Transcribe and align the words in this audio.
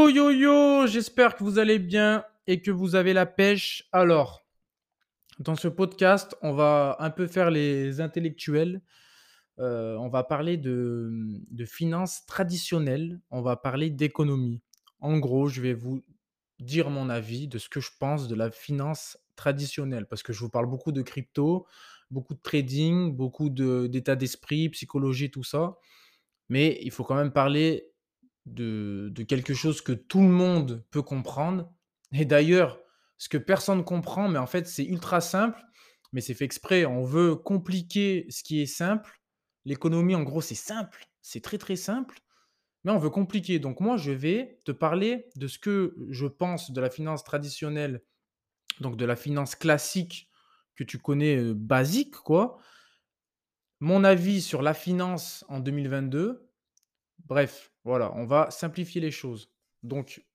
Yo 0.00 0.08
yo 0.08 0.30
yo, 0.30 0.86
j'espère 0.86 1.36
que 1.36 1.44
vous 1.44 1.58
allez 1.58 1.78
bien 1.78 2.24
et 2.46 2.62
que 2.62 2.70
vous 2.70 2.94
avez 2.94 3.12
la 3.12 3.26
pêche. 3.26 3.86
Alors, 3.92 4.46
dans 5.38 5.56
ce 5.56 5.68
podcast, 5.68 6.34
on 6.40 6.54
va 6.54 6.96
un 7.00 7.10
peu 7.10 7.26
faire 7.26 7.50
les 7.50 8.00
intellectuels. 8.00 8.80
Euh, 9.58 9.96
on 9.96 10.08
va 10.08 10.24
parler 10.24 10.56
de, 10.56 11.36
finances 11.66 12.24
traditionnelles, 12.24 13.20
on 13.30 13.42
va 13.42 13.56
parler 13.56 13.90
d'économie. 13.90 14.62
En 15.00 15.18
gros, 15.18 15.48
je 15.48 15.60
vais 15.60 15.74
vous 15.74 16.02
dire 16.60 16.88
mon 16.88 17.10
avis 17.10 17.46
de 17.46 17.58
ce 17.58 17.68
que 17.68 17.80
je 17.80 17.90
pense 18.00 18.26
de 18.26 18.34
la 18.34 18.50
finance 18.50 19.18
traditionnelle, 19.36 20.06
parce 20.06 20.22
que 20.22 20.32
je 20.32 20.40
vous 20.40 20.50
parle 20.50 20.66
beaucoup 20.66 20.92
de 20.92 21.02
crypto, 21.02 21.66
beaucoup 22.10 22.32
de 22.32 22.40
trading, 22.42 23.14
beaucoup 23.14 23.50
d'état 23.50 24.16
d'esprit, 24.16 24.70
psychologie, 24.70 25.30
tout 25.30 25.44
ça. 25.44 25.76
Mais 26.48 26.78
il 26.80 26.90
faut 26.90 27.04
quand 27.04 27.16
même 27.16 27.32
parler 27.32 27.89
de, 28.50 29.22
quelque 29.28 29.54
chose 29.54 29.80
que 29.80 29.92
tout 29.92 30.20
le 30.20 30.28
monde 30.28 30.84
peut 30.90 31.02
comprendre. 31.02 31.72
Et 32.12 32.24
d'ailleurs, 32.24 32.80
ce 33.18 33.28
que 33.28 33.38
personne 33.38 33.84
comprend, 33.84 34.28
mais 34.28 34.38
en 34.38 34.46
fait, 34.46 34.66
c'est 34.66 34.84
ultra 34.84 35.20
simple, 35.20 35.60
mais 36.12 36.20
c'est 36.20 36.34
fait 36.34 36.44
exprès. 36.44 36.84
On 36.84 37.04
veut 37.04 37.36
compliquer 37.36 38.26
ce 38.30 38.42
qui 38.42 38.60
est 38.60 38.66
simple. 38.66 39.20
L'économie, 39.64 40.14
en 40.14 40.22
gros, 40.22 40.40
c'est 40.40 40.54
simple. 40.54 41.06
C'est 41.22 41.42
très, 41.42 41.58
très 41.58 41.76
simple. 41.76 42.18
Mais 42.84 42.92
on 42.92 42.98
veut 42.98 43.10
compliquer. 43.10 43.58
Donc 43.58 43.80
moi, 43.80 43.96
je 43.96 44.10
vais 44.10 44.58
te 44.64 44.72
parler 44.72 45.28
de 45.36 45.46
ce 45.46 45.58
que 45.58 45.94
je 46.08 46.26
pense 46.26 46.70
de 46.70 46.80
la 46.80 46.90
finance 46.90 47.24
traditionnelle, 47.24 48.02
donc 48.80 48.96
de 48.96 49.04
la 49.04 49.16
finance 49.16 49.54
classique 49.54 50.28
que 50.74 50.84
tu 50.84 50.98
connais, 50.98 51.36
euh, 51.36 51.54
basique, 51.54 52.14
quoi. 52.14 52.58
Mon 53.80 54.02
avis 54.02 54.40
sur 54.40 54.62
la 54.62 54.74
finance 54.74 55.44
en 55.48 55.60
2022 55.60 56.49
Bref, 57.30 57.72
voilà, 57.84 58.12
on 58.16 58.26
va 58.26 58.50
simplifier 58.50 59.00
les 59.00 59.12
choses. 59.12 59.52
Donc, 59.84 60.26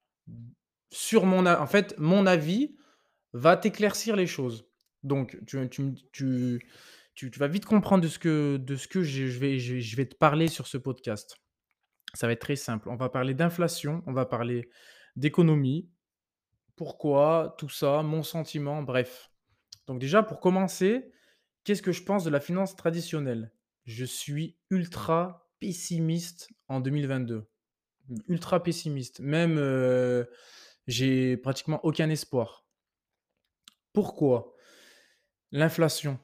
sur 0.92 1.26
mon 1.26 1.46
en 1.46 1.68
fait, 1.68 1.94
mon 2.00 2.26
avis 2.26 2.78
va 3.34 3.58
t'éclaircir 3.58 4.16
les 4.16 4.28
choses. 4.28 4.68
Donc, 5.04 5.38
tu 5.46 5.70
tu 5.70 5.94
tu 6.12 6.62
tu 7.14 7.40
vas 7.40 7.48
vite 7.50 7.66
comprendre 7.66 8.02
de 8.02 8.08
ce 8.08 8.18
que 8.18 8.58
de 8.58 8.76
ce 8.78 8.88
que 8.88 9.04
je 9.04 9.28
je 9.28 9.40
vais 9.40 9.60
je 9.60 9.78
je 9.80 9.96
vais 9.98 10.06
te 10.06 10.16
parler 10.16 10.48
sur 10.48 10.68
ce 10.68 10.78
podcast. 10.78 11.36
Ça 12.14 12.28
va 12.28 12.34
être 12.34 12.42
très 12.42 12.56
simple. 12.56 12.90
On 12.90 12.96
va 12.96 13.10
parler 13.10 13.34
d'inflation, 13.34 14.02
on 14.08 14.14
va 14.14 14.26
parler 14.26 14.70
d'économie, 15.18 15.90
pourquoi, 16.78 17.56
tout 17.58 17.70
ça, 17.70 18.04
mon 18.04 18.24
sentiment, 18.24 18.84
bref. 18.84 19.32
Donc 19.88 20.00
déjà, 20.00 20.24
pour 20.24 20.40
commencer, 20.40 21.12
qu'est-ce 21.66 21.82
que 21.82 21.92
je 21.92 22.04
pense 22.04 22.24
de 22.24 22.30
la 22.30 22.40
finance 22.40 22.78
traditionnelle? 22.78 23.52
Je 23.86 24.06
suis 24.06 24.58
ultra 24.70 25.45
pessimiste 25.66 26.50
en 26.68 26.80
2022. 26.80 27.48
Ultra 28.28 28.62
pessimiste. 28.62 29.20
Même, 29.20 29.58
heu, 29.58 30.30
j'ai 30.86 31.38
pratiquement 31.38 31.84
aucun 31.84 32.08
espoir. 32.12 32.68
Pourquoi? 33.92 34.54
L'inflation. 35.52 36.20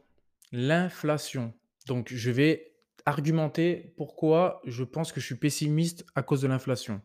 L'inflation. 0.51 1.55
Donc 1.87 2.13
je 2.13 2.29
vais 2.29 2.75
argumenter 3.05 3.95
pourquoi 3.97 4.61
je 4.67 4.83
pense 4.83 5.11
que 5.11 5.19
je 5.19 5.25
suis 5.25 5.39
pessimiste 5.39 6.05
à 6.13 6.21
cause 6.21 6.41
de 6.41 6.47
l'inflation. 6.47 7.01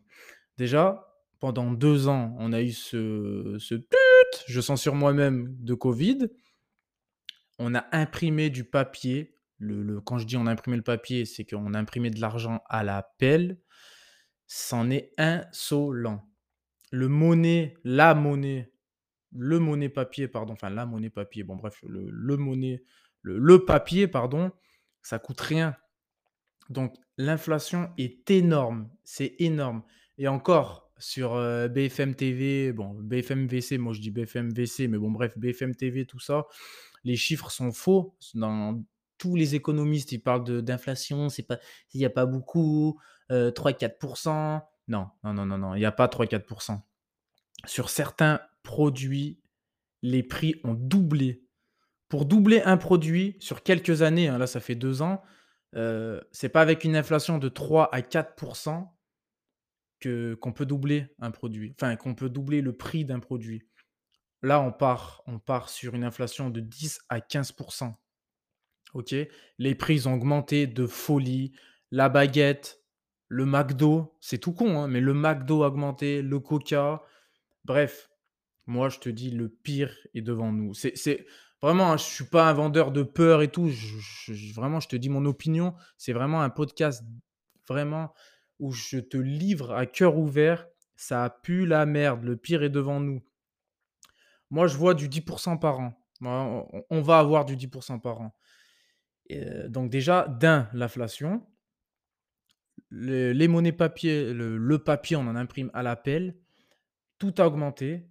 Déjà, 0.57 1.07
pendant 1.39 1.71
2 1.71 2.07
ans, 2.07 2.35
on 2.37 2.53
a 2.53 2.61
eu 2.61 2.71
ce 2.71 3.55
ce 3.57 3.75
je 4.47 4.61
sens 4.61 4.79
sur 4.79 4.93
moi-même 4.93 5.55
de 5.59 5.73
covid. 5.73 6.27
On 7.57 7.73
a 7.73 7.87
imprimé 7.93 8.51
du 8.51 8.63
papier. 8.63 9.36
Le 9.59 10.01
quand 10.01 10.17
je 10.19 10.25
dis 10.25 10.37
on 10.37 10.45
a 10.47 10.51
imprimé 10.51 10.77
le 10.77 10.83
papier, 10.83 11.25
c'est 11.25 11.45
qu'on 11.45 11.73
a 11.73 11.79
imprimé 11.79 12.09
de 12.09 12.19
l'argent 12.21 12.61
à 12.69 12.83
la 12.83 13.03
pelle. 13.17 13.59
C'en 14.47 14.89
est 14.91 15.11
insolent. 15.17 16.27
Le 16.91 17.07
monnaie 17.09 17.75
la 17.83 18.15
monnaie 18.15 18.71
le 19.33 19.59
monnaie 19.59 19.89
papier, 19.89 20.27
pardon, 20.29 20.53
enfin 20.53 20.69
la 20.69 20.85
monnaie 20.85 21.09
papier, 21.09 21.43
bon 21.43 21.55
bref, 21.57 21.81
le 21.87 22.09
le 22.11 22.37
monnaie 22.37 22.83
le 23.21 23.37
le 23.39 23.65
papier, 23.65 24.07
pardon, 24.07 24.51
ça 25.01 25.19
coûte 25.19 25.41
rien. 25.41 25.75
Donc 26.69 26.95
l'inflation 27.17 27.91
est 27.97 28.29
énorme, 28.31 28.89
c'est 29.03 29.35
énorme 29.39 29.83
et 30.17 30.27
encore 30.27 30.91
sur, 30.99 31.35
heu, 31.35 31.67
BFM 31.67 32.15
TV, 32.15 32.73
bon 32.73 32.93
BFM 32.95 33.47
VC, 33.47 33.77
moi 33.77 33.93
je 33.93 34.01
dis 34.01 34.11
BFM 34.11 34.51
VC, 34.53 34.87
mais 34.87 34.97
bon 34.97 35.11
bref, 35.11 35.37
BFM 35.37 35.75
TV, 35.75 36.05
tout 36.05 36.19
ça, 36.19 36.45
les 37.03 37.15
chiffres 37.15 37.51
sont 37.51 37.71
faux. 37.71 38.15
Dans 38.35 38.83
tous 39.17 39.35
les 39.35 39.55
économistes, 39.55 40.11
ils 40.11 40.19
parlent 40.19 40.61
d'inflation, 40.61 41.27
il 41.93 42.01
y 42.01 42.05
a 42.05 42.09
pas 42.09 42.25
beaucoup, 42.25 42.99
heu, 43.31 43.51
3-4 43.51 43.97
Non, 44.87 45.09
non, 45.23 45.33
non, 45.33 45.45
non, 45.45 45.57
non, 45.57 45.75
il 45.75 45.81
y 45.81 45.85
a 45.85 45.91
pas 45.91 46.07
3-4% 46.07 46.81
Sur 47.65 47.89
certains 47.89 48.41
produits, 48.63 49.41
les 50.01 50.23
prix 50.23 50.55
ont 50.63 50.73
doublé. 50.73 51.43
Pour 52.09 52.25
doubler 52.25 52.61
un 52.61 52.77
produit 52.77 53.37
sur 53.39 53.63
quelques 53.63 54.01
années, 54.01 54.29
hein, 54.29 54.37
là 54.37 54.47
ça 54.47 54.59
fait 54.59 54.75
2 54.75 55.01
ans, 55.01 55.21
heu, 55.75 56.21
c'est 56.31 56.49
pas 56.49 56.61
avec 56.61 56.83
une 56.83 56.95
inflation 56.95 57.37
de 57.37 57.49
3 57.49 57.93
à 57.93 58.01
4% 58.01 58.97
que 59.99 60.35
qu'on 60.35 60.53
peut 60.53 60.65
doubler 60.65 61.07
un 61.19 61.31
produit, 61.31 61.73
enfin 61.79 61.95
qu'on 61.95 62.15
peut 62.15 62.29
doubler 62.29 62.61
le 62.61 62.75
prix 62.75 63.05
d'un 63.05 63.19
produit. 63.19 63.63
Là, 64.41 64.61
on 64.61 64.71
part 64.71 65.23
on 65.27 65.39
part 65.39 65.69
sur 65.69 65.95
une 65.95 66.03
inflation 66.03 66.49
de 66.49 66.59
10 66.59 66.99
à 67.09 67.21
15 67.21 67.53
Les 69.57 69.75
prix 69.75 70.07
ont 70.07 70.13
augmenté 70.13 70.67
de 70.67 70.85
folie. 70.85 71.53
La 71.91 72.09
baguette, 72.09 72.81
le 73.27 73.45
McDo, 73.45 74.17
c'est 74.19 74.37
tout 74.37 74.53
con, 74.53 74.79
hein, 74.79 74.87
mais 74.87 75.01
le 75.01 75.13
McDo 75.13 75.63
a 75.63 75.67
augmenté, 75.67 76.21
le 76.21 76.39
Coca. 76.39 77.03
Bref, 77.65 78.09
moi, 78.65 78.89
je 78.89 78.99
te 78.99 79.09
dis, 79.09 79.31
le 79.31 79.49
pire 79.49 79.95
est 80.13 80.21
devant 80.21 80.51
nous. 80.51 80.73
C'est 80.73 81.25
vraiment, 81.61 81.93
hein, 81.93 81.97
je 81.97 82.03
suis 82.03 82.25
pas 82.25 82.49
un 82.49 82.53
vendeur 82.53 82.91
de 82.91 83.03
peur 83.03 83.41
et 83.41 83.49
tout. 83.49 83.69
Vraiment, 84.55 84.79
je 84.79 84.87
te 84.87 84.95
dis 84.95 85.09
mon 85.09 85.25
opinion. 85.25 85.75
C'est 85.97 86.13
vraiment 86.13 86.41
un 86.41 86.49
podcast 86.49 87.03
vraiment 87.67 88.13
où 88.59 88.71
je 88.71 88.97
te 88.97 89.17
livre 89.17 89.73
à 89.73 89.85
cœur 89.85 90.17
ouvert. 90.17 90.67
Ça 90.95 91.29
pue 91.43 91.65
la 91.65 91.85
merde. 91.85 92.23
Le 92.23 92.35
pire 92.35 92.63
est 92.63 92.69
devant 92.69 92.99
nous. 92.99 93.23
Moi, 94.49 94.67
je 94.67 94.77
vois 94.77 94.93
du 94.93 95.09
10% 95.09 95.59
par 95.59 95.79
an. 95.79 95.93
On 96.21 97.01
va 97.01 97.19
avoir 97.19 97.45
du 97.45 97.55
10% 97.55 97.99
par 98.01 98.21
an. 98.21 98.33
Heu, 99.31 99.69
donc 99.69 99.89
déjà, 99.89 100.27
d'un, 100.27 100.69
l'inflation. 100.73 101.45
Le 102.89 103.33
les 103.33 103.47
monnaies 103.47 103.73
papier, 103.73 104.33
le 104.33 104.79
papier, 104.79 105.17
on 105.17 105.27
en 105.27 105.35
imprime 105.35 105.69
à 105.73 105.83
la 105.83 105.95
pelle. 105.95 106.37
Tout 107.19 107.33
a 107.37 107.47
augmenté 107.47 108.07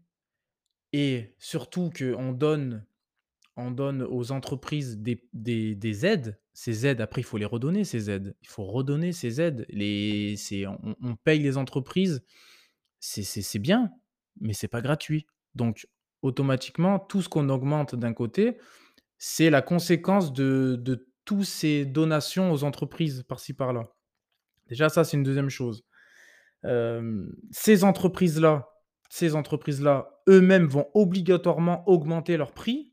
et 0.93 1.35
surtout 1.39 1.91
qu'on 1.91 2.33
donne 2.33 2.85
on 3.57 3.71
donne 3.71 4.03
aux 4.03 4.33
entreprises 4.33 4.99
des 4.99 5.27
des 5.33 5.75
des 5.75 6.07
aides. 6.07 6.39
Ces 6.53 6.87
aides, 6.87 7.01
après, 7.01 7.21
il 7.21 7.25
faut 7.25 7.39
les 7.39 7.45
redonner, 7.47 7.85
ces 7.85 8.11
aides. 8.11 8.35
Il 8.43 8.49
faut 8.49 8.65
redonner 8.65 9.13
ces 9.13 9.41
aides. 9.41 9.67
Les 9.69 10.37
on 10.67 10.97
on 11.03 11.17
paye 11.17 11.41
les 11.41 11.57
entreprises, 11.57 12.23
c'est 13.01 13.59
bien, 13.59 13.93
mais 14.41 14.53
c'est 14.53 14.69
pas 14.69 14.83
gratuit. 14.83 15.27
Donc 15.55 15.87
automatiquement, 16.23 16.99
tout 16.99 17.23
ce 17.23 17.29
qu'on 17.29 17.49
augmente 17.49 17.95
d'un 17.95 18.13
côté, 18.13 18.59
c'est 19.19 19.51
la 19.51 19.63
conséquence 19.63 20.33
de 20.33 21.09
tous 21.25 21.45
ces 21.45 21.85
donations 21.85 22.53
aux 22.53 22.65
entreprises 22.65 23.25
par-ci 23.29 23.55
par-là. 23.55 23.93
Déjà 24.69 24.89
ça, 24.89 25.05
c'est 25.05 25.17
une 25.17 25.23
deuxième 25.23 25.51
chose. 25.51 25.85
Ces 27.51 27.85
entreprises-là 27.85 28.69
ces 29.09 29.35
entreprises-là, 29.35 30.21
eux-mêmes 30.29 30.67
vont 30.67 30.89
obligatoirement 30.95 31.89
augmenter 31.89 32.37
leurs 32.37 32.53
prix. 32.53 32.93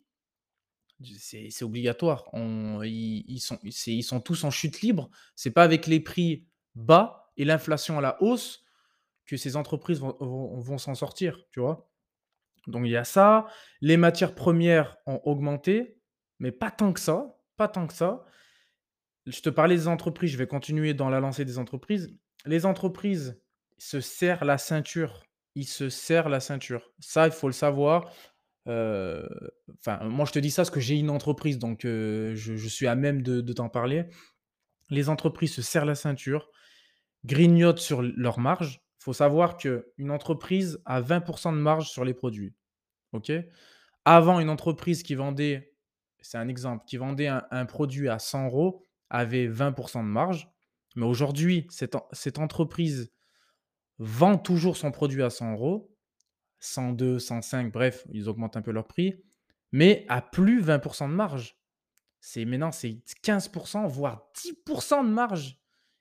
C'est 1.18 1.64
obligatoire. 1.64 2.30
On 2.34 2.82
ils 2.84 3.40
sont 3.40 4.22
tous 4.22 4.44
en 4.44 4.52
chute 4.52 4.82
libre. 4.82 5.10
C'est 5.36 5.52
pas 5.52 5.64
avec 5.64 5.88
les 5.88 6.00
prix 6.00 6.48
bas 6.76 7.32
et 7.36 7.46
l'inflation 7.46 7.98
à 7.98 8.02
la 8.02 8.22
hausse 8.22 8.64
que 9.26 9.38
ces 9.38 9.56
entreprises 9.56 10.00
vont 10.00 10.78
s'en 10.78 10.96
sortir? 10.96 11.40
Donc 12.68 12.86
il 12.86 12.92
y 12.92 12.98
a 12.98 13.04
ça. 13.04 13.48
Les 13.82 13.98
matières 13.98 14.36
premières 14.36 14.98
ont 15.06 15.20
augmenté, 15.26 16.00
mais 16.44 16.52
pas 16.52 16.72
tant 16.72 16.92
que 16.92 17.00
ça, 17.00 17.38
pas 17.56 17.70
tant 17.70 17.88
que 17.88 17.94
ça. 17.94 18.26
Je 19.26 19.40
te 19.40 19.50
parlais 19.50 19.78
des 19.78 19.88
entreprises, 19.88 20.30
je 20.32 20.38
vais 20.38 20.46
continuer 20.46 20.94
dans 20.94 21.10
la 21.10 21.22
lancée 21.22 21.46
des 21.46 21.58
entreprises. 21.58 22.14
Les 22.46 22.66
entreprises 22.66 23.42
se 23.78 24.02
serrent 24.02 24.44
la 24.44 24.58
ceinture. 24.58 25.24
Ils 25.56 25.68
se 25.68 25.88
serrent 25.88 26.28
la 26.28 26.42
ceinture. 26.42 26.92
Ça, 27.00 27.28
il 27.28 27.32
faut 27.32 27.48
le 27.48 27.54
savoir. 27.54 28.12
Enfin, 28.66 30.04
moi, 30.04 30.26
je 30.26 30.34
te 30.34 30.40
dis 30.40 30.52
ça 30.52 30.64
parce 30.64 30.70
que 30.70 30.82
j'ai 30.82 31.00
une 31.00 31.10
entreprise, 31.10 31.60
donc 31.60 31.86
heu, 31.86 32.36
je 32.36 32.68
suis 32.68 32.88
à 32.88 32.96
même 32.96 33.22
de 33.22 33.54
t'en 33.54 33.70
parler. 33.70 34.04
Les 34.90 35.08
entreprises 35.08 35.54
se 35.54 35.62
serrent 35.62 35.86
la 35.86 35.96
ceinture, 35.96 36.50
grignotent 37.24 37.80
sur 37.80 38.02
leurs 38.02 38.40
marges. 38.40 38.82
Il 39.00 39.04
faut 39.06 39.14
savoir 39.14 39.56
qu'une 39.56 40.12
entreprise 40.12 40.82
a 40.84 41.00
20 41.00 41.54
de 41.54 41.58
marge 41.58 41.90
sur 41.90 42.04
les 42.04 42.14
produits, 42.14 42.54
OK? 43.14 43.32
Avant, 44.04 44.42
une 44.42 44.50
entreprise 44.50 45.04
qui 45.04 45.16
vendait 45.16 45.73
c'est 46.24 46.40
un 46.40 46.48
exemple, 46.48 46.86
qui 46.88 46.98
vendait 46.98 47.28
un 47.28 47.66
produit 47.66 48.10
à 48.10 48.18
100 48.18 48.48
euros 48.48 48.82
avait 49.12 49.48
20% 49.48 50.00
de 50.00 50.08
marge. 50.08 50.50
Mais 50.96 51.06
aujourd'hui, 51.06 51.68
cette 51.70 51.96
en 51.96 52.08
cette 52.12 52.40
entreprise 52.40 53.12
vend 54.00 54.38
toujours 54.38 54.78
son 54.78 54.92
produit 54.92 55.22
à 55.22 55.30
100 55.30 55.54
€, 55.54 55.90
102, 56.60 57.20
105, 57.20 57.72
bref, 57.72 58.06
ils 58.12 58.28
augmentent 58.30 58.58
un 58.58 58.62
peu 58.62 58.72
leur 58.72 58.88
prix, 58.88 59.22
mais 59.72 60.06
à 60.10 60.22
plus 60.22 60.62
20% 60.62 61.10
de 61.10 61.14
marge. 61.14 61.58
C'est 62.20 62.46
maintenant, 62.46 62.72
c'est 62.72 63.02
15% 63.22 63.86
voire 63.88 64.30
10% 64.34 65.04
de 65.04 65.10
marge. 65.10 65.60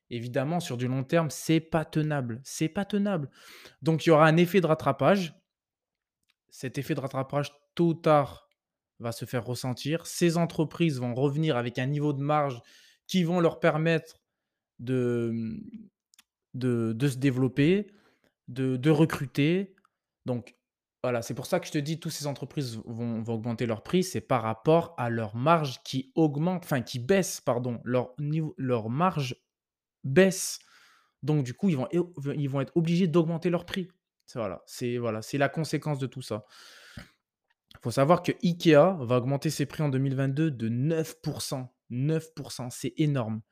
Évidemment, 0.09 0.61
sur 0.61 0.77
du 0.77 0.89
long 0.89 1.05
terme, 1.05 1.31
c'est 1.31 1.61
pas 1.61 1.85
tenable. 1.85 2.41
C'est 2.45 2.69
pas 2.69 2.85
tenable. 2.85 3.31
Donc, 3.81 4.05
il 4.05 4.11
y 4.11 4.13
aura 4.13 4.27
un 4.27 4.37
effet 4.37 4.61
de 4.61 4.67
rattrapage. 4.67 5.35
Cet 6.51 6.77
effet 6.77 6.95
de 6.95 7.01
rattrapage, 7.01 7.51
tôt 7.75 7.89
ou 7.89 7.95
tard, 7.95 8.42
va 9.03 9.13
se 9.13 9.25
faire 9.25 9.45
ressentir. 9.45 10.07
Ces 10.07 10.37
entreprises 10.37 10.99
vont 10.99 11.15
revenir 11.15 11.57
avec 11.57 11.79
un 11.79 11.87
niveau 11.87 12.13
de 12.13 12.23
marge 12.23 12.61
qui 13.07 13.25
vont 13.25 13.41
leur 13.41 13.61
permettre 13.61 14.21
de, 14.79 15.61
de, 16.55 17.09
se 17.09 17.17
développer, 17.17 17.91
de, 18.49 18.77
de 18.77 18.91
recruter. 18.91 19.75
Donc, 20.25 20.57
voilà, 21.03 21.21
c'est 21.21 21.35
pour 21.35 21.47
ça 21.47 21.59
que 21.59 21.67
je 21.67 21.73
te 21.73 21.79
dis, 21.79 21.99
toutes 21.99 22.13
ces 22.13 22.27
entreprises 22.27 22.81
vont, 22.85 23.23
vont 23.23 23.35
augmenter 23.35 23.67
leur 23.67 23.83
prix, 23.83 24.05
c'est 24.05 24.21
par 24.21 24.43
rapport 24.43 24.95
à 24.99 25.11
leur 25.11 25.35
marge 25.35 25.83
qui 25.83 26.13
augmente, 26.15 26.65
enfin 26.65 26.81
qui 26.81 26.99
baisse, 26.99 27.41
pardon, 27.41 27.81
leur, 27.85 28.15
niveau, 28.19 28.55
leur 28.57 28.89
marge 28.89 29.37
baisse. 30.05 30.61
Donc 31.23 31.45
du 31.45 31.55
coup, 31.55 31.69
ils 31.69 31.77
vont, 31.77 31.89
ils 31.91 32.49
vont 32.49 32.61
être 32.61 32.77
obligés 32.77 33.09
d'augmenter 33.09 33.51
leur 33.51 33.67
prix. 33.67 33.89
Voilà, 34.35 34.63
c'est 34.67 34.97
voilà, 34.97 35.21
la 35.35 35.49
conséquence 35.49 35.99
de 35.99 36.07
tout 36.07 36.23
ça. 36.23 36.45
Il 37.83 37.91
faut 37.91 37.91
savoir 37.91 38.23
que 38.23 38.31
Ikea 38.45 38.97
va 39.01 39.17
augmenter 39.17 39.51
ses 39.51 39.67
prix 39.67 39.83
en 39.83 39.89
2022 39.89 40.53
de 40.53 40.69
9%. 40.69 41.67
9%, 41.91 42.71
c'est 42.71 42.95
énorme. 42.97 43.43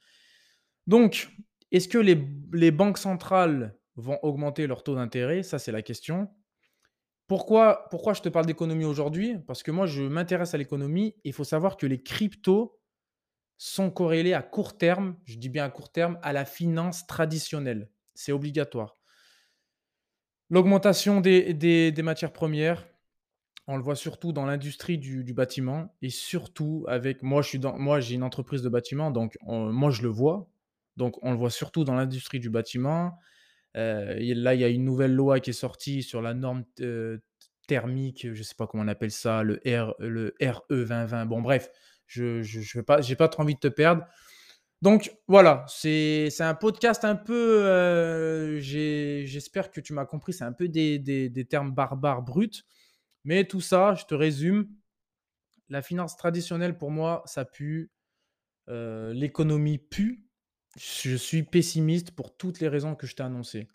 Donc, 0.86 1.30
est-ce 1.72 1.88
que 1.88 1.98
les, 1.98 2.28
les 2.52 2.70
banques 2.70 2.98
centrales 2.98 3.76
vont 3.96 4.18
augmenter 4.22 4.68
leur 4.68 4.84
taux 4.84 4.94
d'intérêt? 4.94 5.42
Ça, 5.42 5.58
c'est 5.58 5.72
la 5.72 5.82
question. 5.82 6.28
Pourquoi, 7.26 7.88
pourquoi 7.90 8.12
je 8.12 8.22
te 8.22 8.28
parle 8.28 8.46
d'économie 8.46 8.84
aujourd'hui? 8.84 9.36
Parce 9.46 9.62
que 9.62 9.70
moi, 9.70 9.86
je 9.86 10.02
m'intéresse 10.02 10.54
à 10.54 10.58
l'économie. 10.58 11.14
Il 11.24 11.32
faut 11.32 11.44
savoir 11.44 11.76
que 11.76 11.86
les 11.86 12.02
cryptos 12.02 12.80
sont 13.56 13.90
corrélés 13.90 14.32
à 14.32 14.42
court 14.42 14.78
terme, 14.78 15.16
je 15.26 15.36
dis 15.36 15.48
bien 15.48 15.64
à 15.64 15.70
court 15.70 15.92
terme, 15.92 16.18
à 16.22 16.32
la 16.32 16.44
finance 16.44 17.06
traditionnelle. 17.06 17.90
C'est 18.14 18.32
obligatoire. 18.32 18.96
L'augmentation 20.48 21.20
des, 21.20 21.52
des, 21.52 22.02
matières 22.02 22.32
premières, 22.32 22.88
on 23.70 23.76
le 23.76 23.82
voit 23.82 23.96
surtout 23.96 24.32
dans 24.32 24.44
l'industrie 24.44 24.98
du, 24.98 25.32
bâtiment 25.32 25.94
et 26.02 26.10
surtout 26.10 26.84
avec 26.88 27.22
moi, 27.22 27.42
je 27.42 27.48
suis 27.48 27.58
dans, 27.58 27.78
moi 27.78 28.00
j'ai 28.00 28.14
une 28.14 28.22
entreprise 28.22 28.62
de 28.62 28.68
bâtiment, 28.68 29.10
donc 29.10 29.38
moi 29.42 29.90
je 29.90 30.02
le 30.02 30.08
vois. 30.08 30.48
Donc 30.96 31.18
on 31.22 31.30
le 31.30 31.38
voit 31.38 31.50
surtout 31.50 31.84
dans 31.84 31.94
l'industrie 31.94 32.40
du 32.40 32.50
bâtiment, 32.50 33.16
euh, 33.76 34.16
là, 34.18 34.54
il 34.54 34.60
y 34.60 34.64
a 34.64 34.68
une 34.68 34.84
nouvelle 34.84 35.14
loi 35.14 35.40
qui 35.40 35.50
est 35.50 35.54
sortie 35.54 36.02
sur 36.02 36.20
la 36.22 36.34
norme 36.34 36.64
euh, 36.80 37.18
thermique, 37.66 38.26
je 38.32 38.42
sais 38.42 38.54
pas 38.56 38.66
comment 38.66 38.82
on 38.82 38.88
appelle 38.88 39.12
ça, 39.12 39.42
le, 39.42 39.60
R, 39.66 39.94
le 40.00 40.34
RE 40.42 40.62
2020. 40.70 41.26
Bon, 41.26 41.40
bref, 41.40 41.70
je 42.06 42.40
n'ai 42.76 42.82
pas, 42.82 43.00
pas 43.16 43.28
trop 43.28 43.42
envie 43.42 43.54
de 43.54 43.60
te 43.60 43.68
perdre. 43.68 44.04
Donc 44.82 45.14
voilà, 45.28 45.66
c'est 45.68 46.30
un 46.40 46.54
podcast 46.54 47.04
un 47.04 47.14
peu, 47.14 47.66
euh, 47.66 48.58
j'espère 48.60 49.70
que 49.70 49.80
tu 49.80 49.92
m'as 49.92 50.06
compris, 50.06 50.32
c'est 50.32 50.44
un 50.44 50.52
peu 50.52 50.68
des, 50.68 50.98
des, 50.98 51.44
termes 51.44 51.72
barbares 51.72 52.22
bruts, 52.22 52.64
mais 53.24 53.44
tout 53.44 53.60
ça, 53.60 53.94
je 53.94 54.04
te 54.04 54.14
résume, 54.14 54.68
la 55.68 55.82
finance 55.82 56.16
traditionnelle 56.16 56.76
pour 56.76 56.90
moi, 56.90 57.22
ça 57.26 57.44
pue, 57.44 57.90
l'économie 58.68 59.78
pue, 59.78 60.30
je 60.76 61.16
suis 61.16 61.42
pessimiste 61.42 62.12
pour 62.12 62.36
toutes 62.36 62.60
les 62.60 62.68
raisons 62.68 62.94
que 62.94 63.06
je 63.06 63.16
t'ai 63.16 63.22
annoncées. 63.22 63.68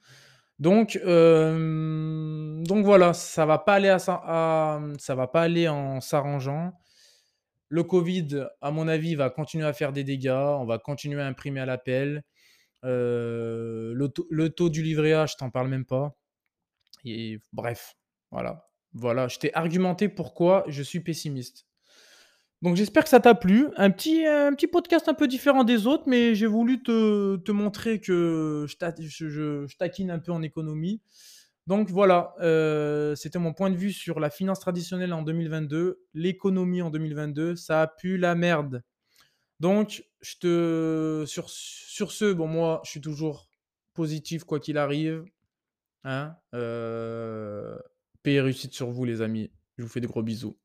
Donc, 0.59 0.97
euh, 1.05 2.63
voilà, 2.69 3.13
ça 3.13 3.45
va 3.45 3.57
pas 3.57 3.73
aller 3.75 3.89
va 3.89 5.27
pas 5.27 5.41
aller 5.41 5.67
en 5.67 5.99
s'arrangeant. 5.99 6.73
Le 7.67 7.83
Covid, 7.83 8.47
à 8.61 8.71
mon 8.71 8.87
avis, 8.87 9.15
va 9.15 9.29
continuer 9.29 9.65
à 9.65 9.73
faire 9.73 9.91
des 9.91 10.03
dégâts. 10.03 10.29
On 10.29 10.65
va 10.65 10.79
continuer 10.79 11.21
à 11.21 11.27
imprimer 11.27 11.59
à 11.59 11.65
l'appel. 11.65 12.23
Euh, 12.85 13.93
le, 13.93 14.49
taux 14.49 14.69
du 14.69 14.81
livret 14.83 15.13
A, 15.13 15.25
je 15.25 15.35
t'en 15.35 15.49
parle 15.49 15.67
même 15.67 15.85
pas. 15.85 16.15
Bref, 17.51 17.95
voilà. 18.31 18.67
Voilà, 18.95 19.27
je 19.27 19.37
t'ai 19.37 19.53
argumenté 19.53 20.07
pourquoi 20.07 20.63
je 20.69 20.81
suis 20.81 21.01
pessimiste. 21.01 21.67
Donc 22.61 22.77
j'espère 22.77 23.03
que 23.03 23.09
ça 23.09 23.19
t'a 23.19 23.35
plu. 23.35 23.67
Un 23.75 23.91
petit, 23.91 24.25
un 24.25 24.53
petit 24.53 24.67
podcast 24.67 25.09
un 25.09 25.13
peu 25.13 25.27
différent 25.27 25.65
des 25.65 25.85
autres, 25.85 26.05
mais 26.07 26.33
j'ai 26.33 26.47
voulu 26.47 26.81
te, 26.81 27.51
montrer 27.51 27.99
que 27.99 28.65
je, 28.67 29.75
taquine 29.77 30.09
un 30.09 30.19
peu 30.19 30.31
en 30.31 30.41
économie. 30.41 31.01
Donc 31.67 31.89
voilà, 31.89 32.35
euh, 32.39 33.15
c'était 33.15 33.37
mon 33.37 33.51
point 33.53 33.69
de 33.69 33.75
vue 33.75 33.91
sur 33.91 34.21
la 34.21 34.29
finance 34.29 34.61
traditionnelle 34.61 35.11
en 35.11 35.23
2022, 35.23 35.99
l'économie 36.13 36.81
en 36.81 36.89
2022, 36.89 37.55
ça 37.55 37.81
a 37.81 37.87
pu 37.87 38.17
la 38.17 38.33
merde. 38.35 38.81
Donc 39.59 40.05
je 40.21 40.35
te, 40.37 41.23
sur, 41.27 41.49
sur 41.49 42.11
ce, 42.11 42.31
bon 42.31 42.47
moi 42.47 42.81
je 42.85 42.91
suis 42.91 43.01
toujours 43.01 43.49
positif 43.93 44.43
quoi 44.45 44.59
qu'il 44.59 44.77
arrive. 44.77 45.25
Hein 46.03 46.35
euh, 46.53 47.77
paix 48.25 48.33
et 48.33 48.41
réussite 48.41 48.73
sur 48.73 48.89
vous 48.89 49.05
les 49.05 49.21
amis. 49.21 49.51
Je 49.77 49.83
vous 49.83 49.89
fais 49.89 50.01
des 50.01 50.07
gros 50.07 50.23
bisous. 50.23 50.57